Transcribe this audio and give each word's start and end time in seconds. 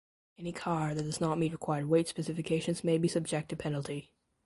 Any 0.39 0.51
car 0.51 0.95
that 0.95 1.03
does 1.03 1.21
not 1.21 1.37
meet 1.37 1.51
required 1.51 1.87
weight 1.87 2.07
specifications 2.07 2.83
may 2.83 2.97
be 2.97 3.07
subject 3.07 3.49
to 3.49 3.55
penalty. 3.55 4.09